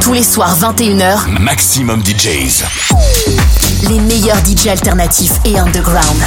Tous 0.00 0.12
les 0.12 0.22
soirs 0.22 0.56
21h, 0.58 1.28
Maximum 1.40 2.02
DJs. 2.02 2.64
Les 3.88 4.00
meilleurs 4.00 4.38
DJs 4.44 4.68
alternatifs 4.68 5.32
et 5.44 5.58
underground. 5.58 6.22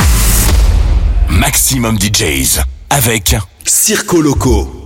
Maximum 1.30 1.98
DJs 2.00 2.60
avec 2.90 3.36
Circo 3.66 4.22
Loco. 4.22 4.81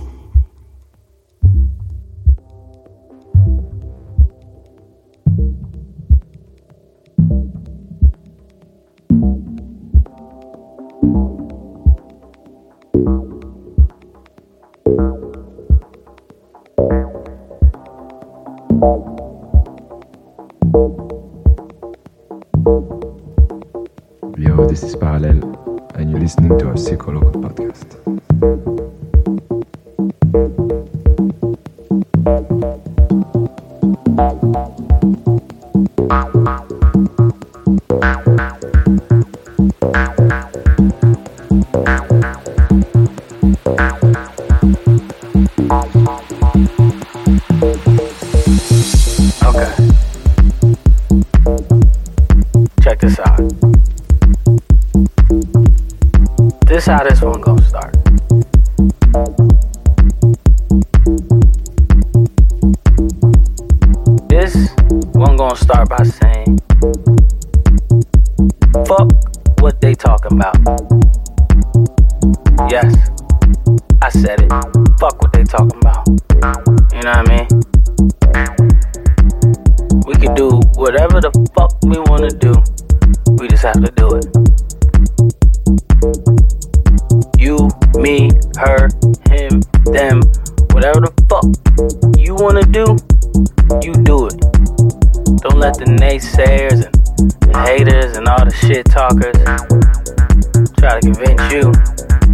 convince 101.06 101.52
you 101.52 101.70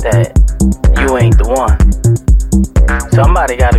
that 0.01 0.33
you 0.97 1.19
ain't 1.19 1.37
the 1.37 1.45
one. 1.45 1.77
Somebody 3.13 3.57
gotta 3.57 3.79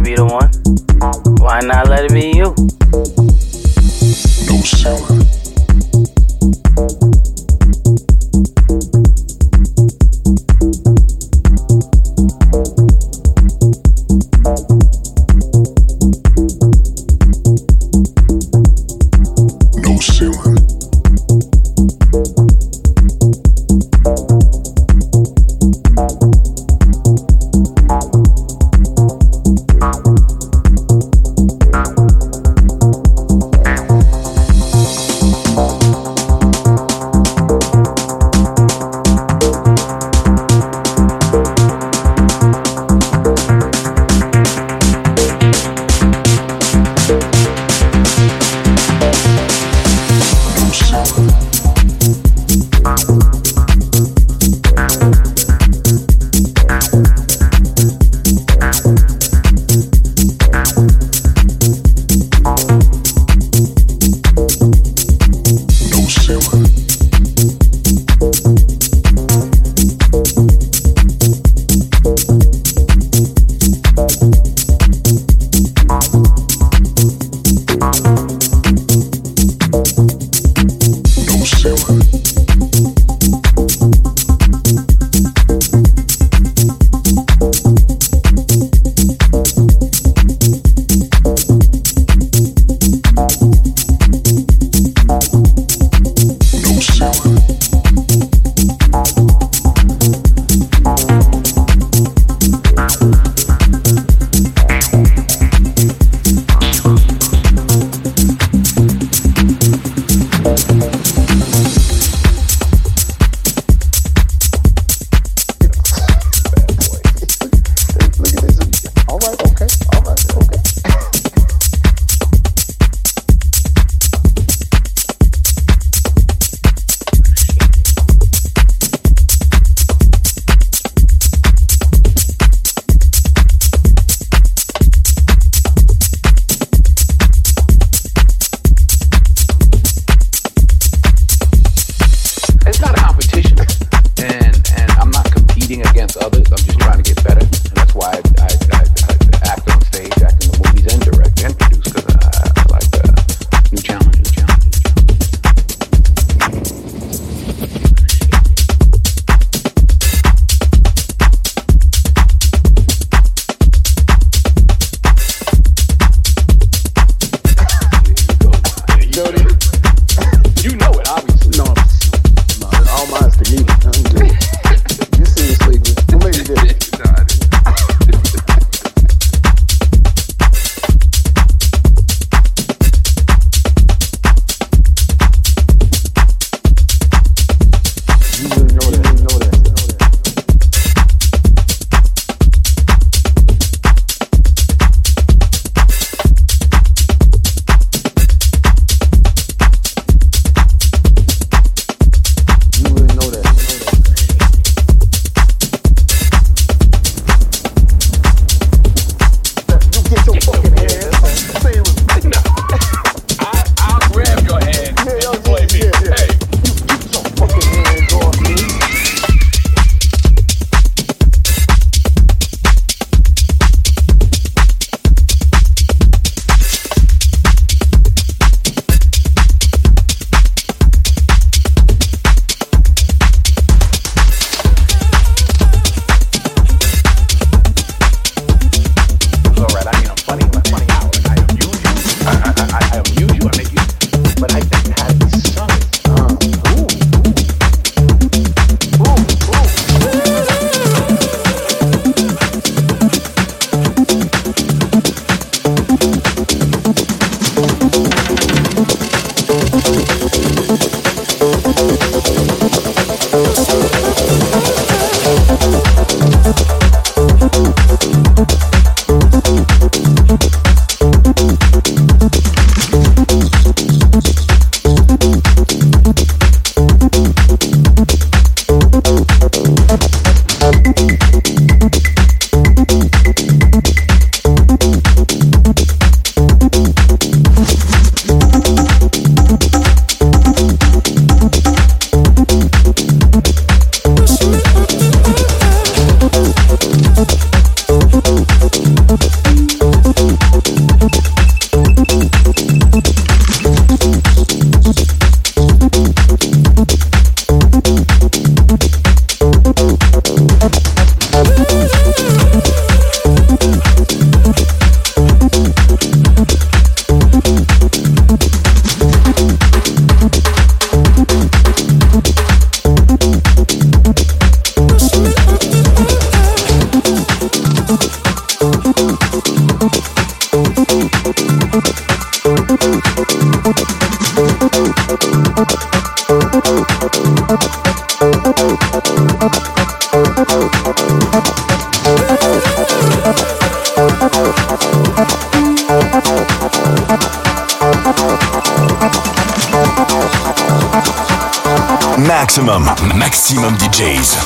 Maximum, 352.43 352.83
maximum 353.15 353.73
DJs. 353.77 354.37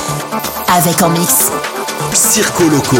Avec 0.68 1.02
en 1.02 1.08
mix. 1.10 1.50
Circo 2.14 2.62
Loco. 2.68 2.96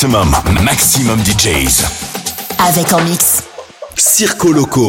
Maximum, 0.00 0.30
maximum 0.62 1.18
DJs. 1.24 1.82
Avec 2.68 2.92
en 2.92 3.00
mix. 3.02 3.42
Circo 3.96 4.52
Loco. 4.52 4.88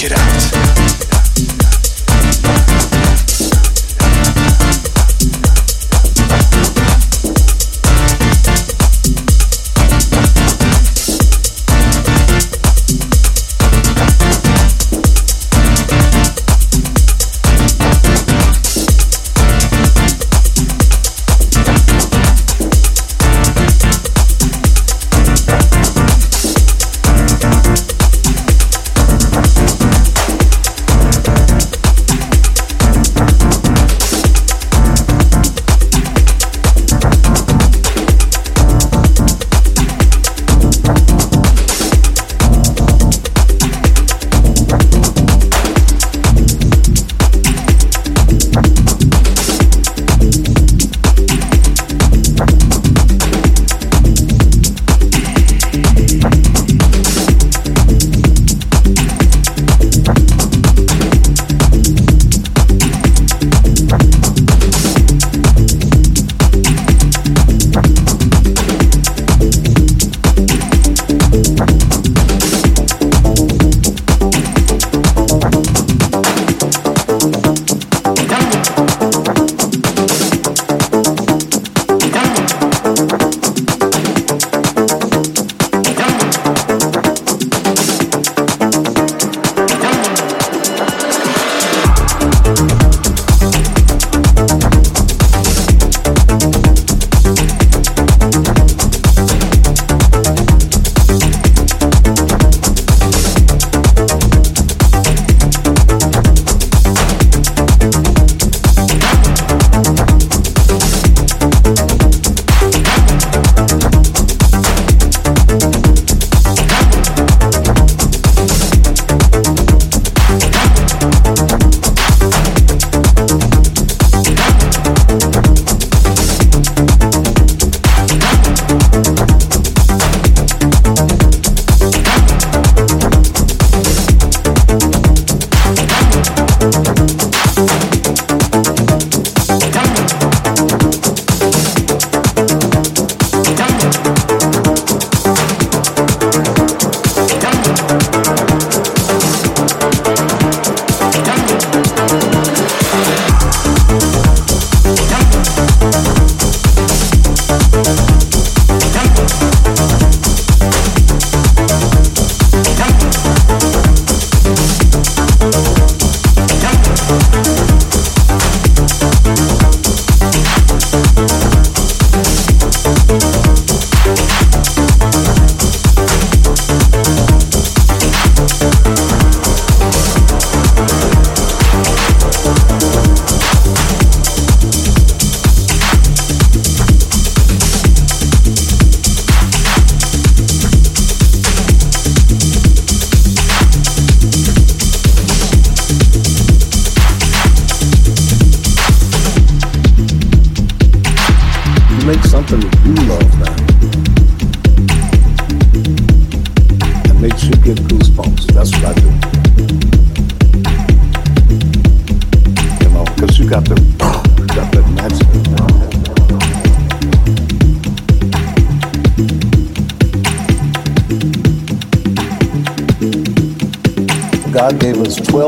Get 0.00 0.12
out. 0.12 0.99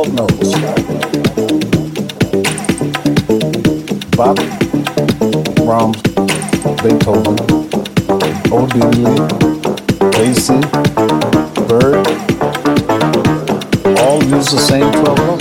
12 0.02 0.14
notes. 0.14 0.50
Bach, 4.16 4.36
Brahms, 5.56 6.02
Beethoven, 6.82 7.38
Odile, 8.50 9.28
Lacy, 10.18 10.60
Bird, 11.68 12.06
all 14.00 14.22
use 14.24 14.50
the 14.50 14.58
same 14.58 14.90
12 14.92 15.31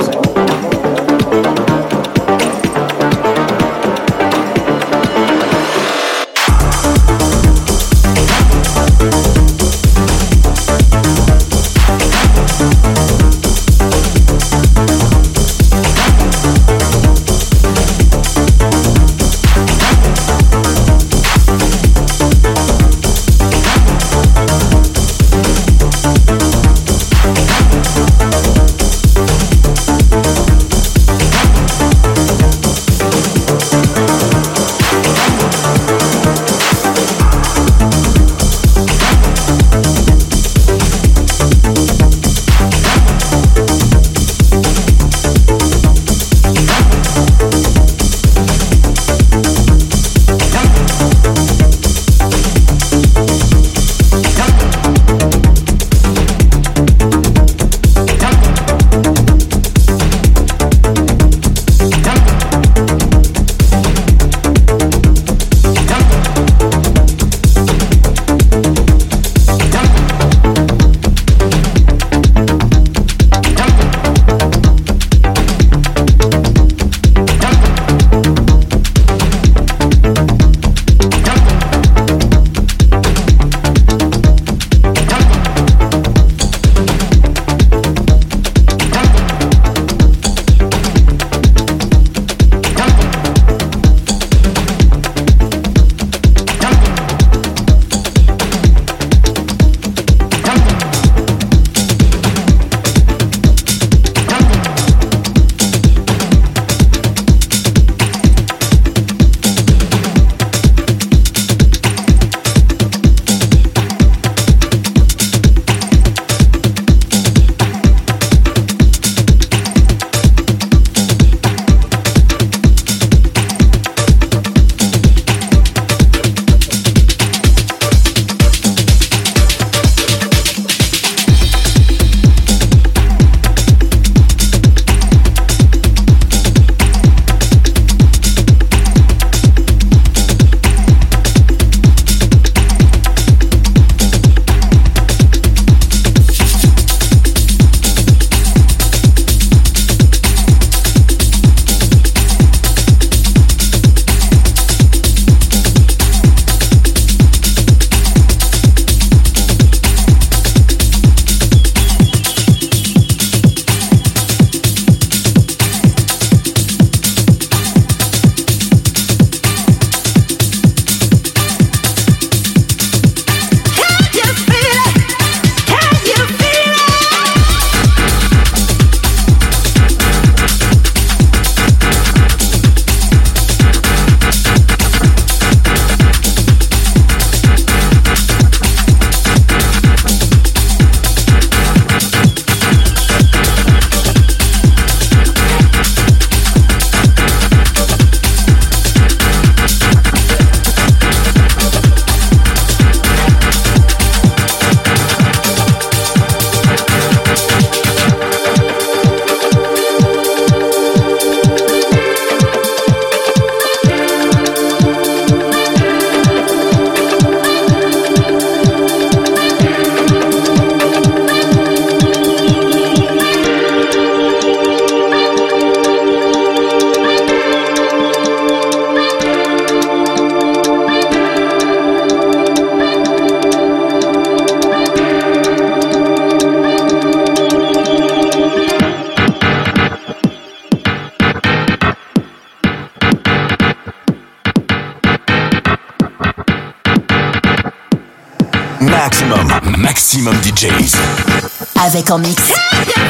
Avec 251.93 252.09
en 252.09 252.19
mix. 252.19 252.53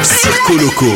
Circo 0.01 0.57
Loco. 0.57 0.87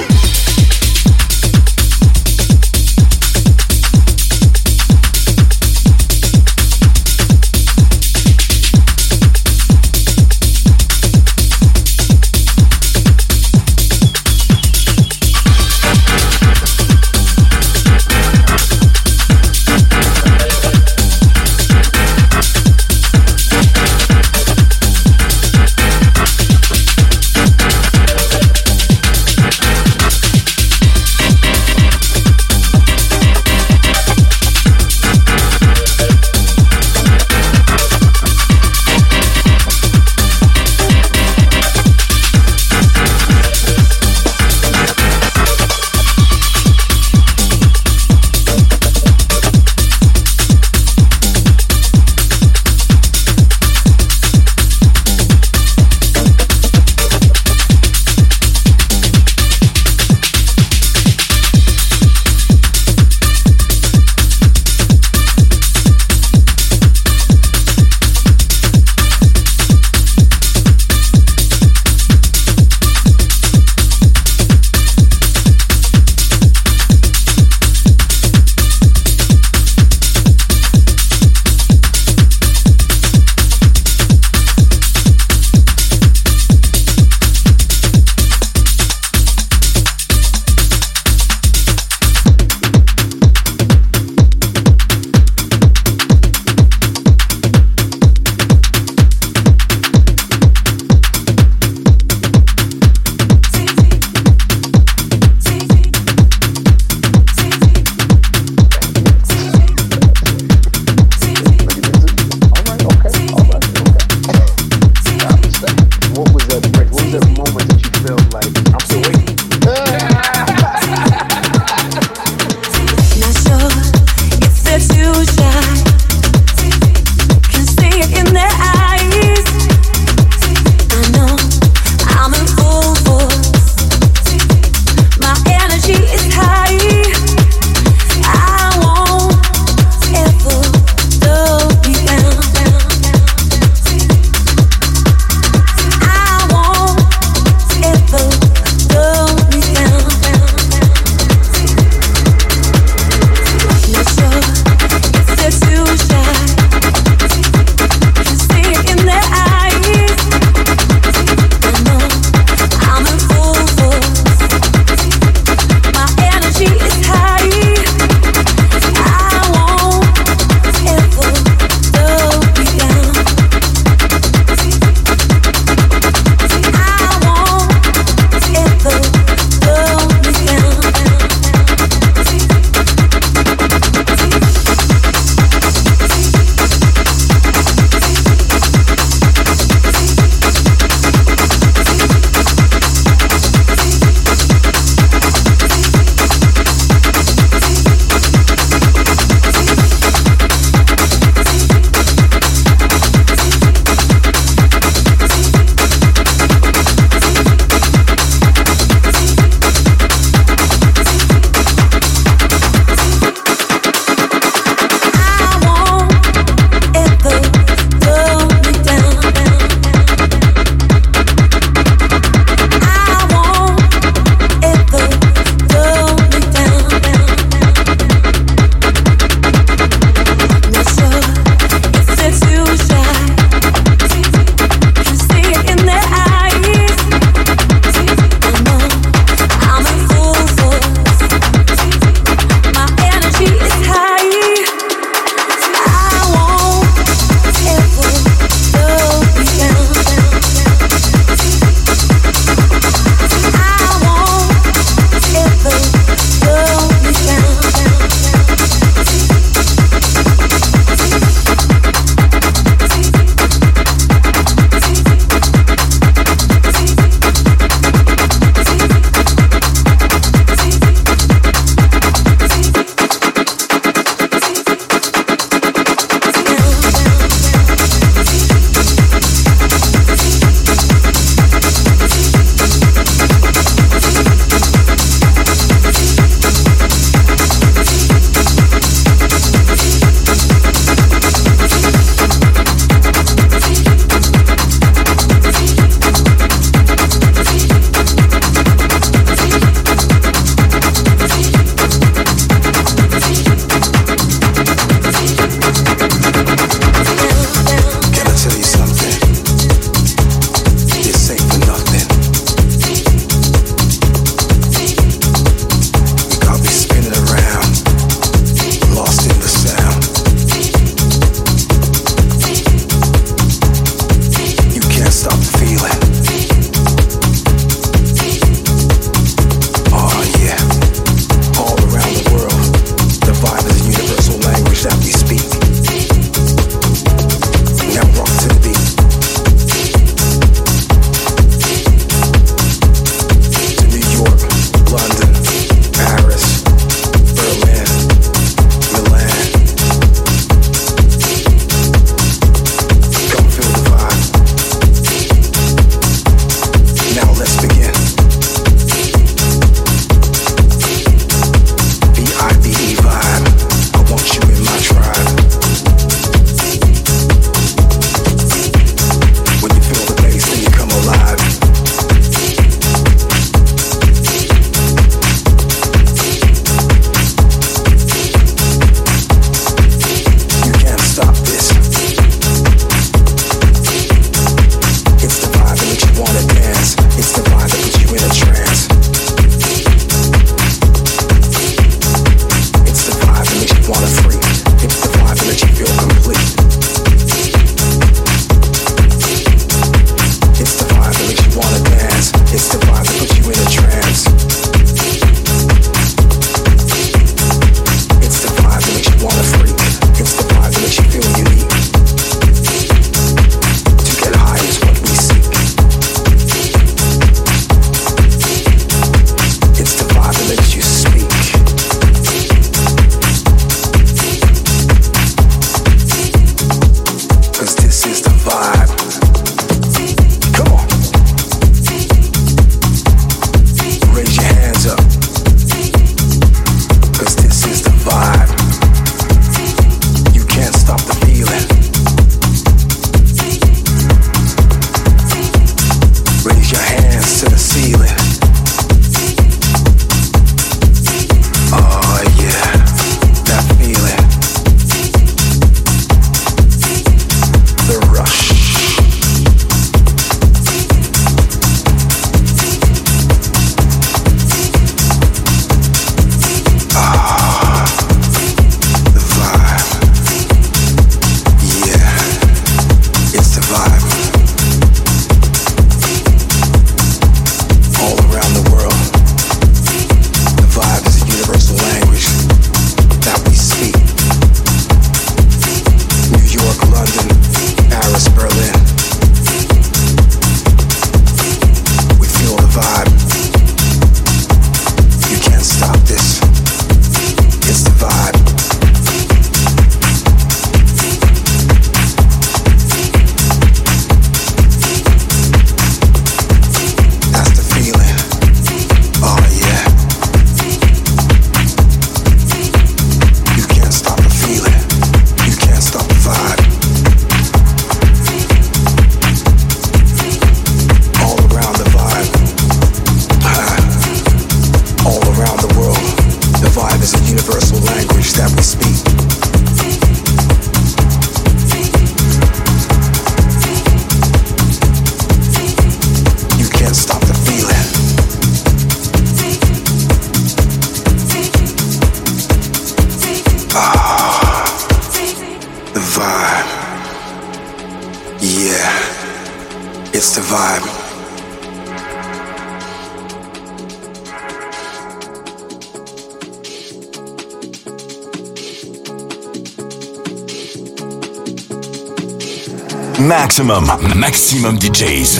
Maximum, 563.45 563.85
maximum 564.15 564.75
DJs. 564.79 565.39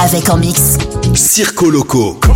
Avec 0.00 0.30
en 0.30 0.36
mix. 0.36 0.78
Circo 1.12 1.70
Loco. 1.70 2.16
Come 2.22 2.35